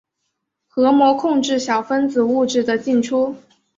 [0.67, 3.35] 核膜控制小分子物质的进出。